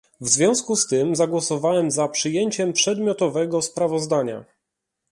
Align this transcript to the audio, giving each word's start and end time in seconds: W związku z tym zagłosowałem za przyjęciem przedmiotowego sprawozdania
W 0.21 0.27
związku 0.29 0.75
z 0.75 0.87
tym 0.87 1.15
zagłosowałem 1.15 1.91
za 1.91 2.07
przyjęciem 2.07 2.73
przedmiotowego 2.73 3.61
sprawozdania 3.61 4.45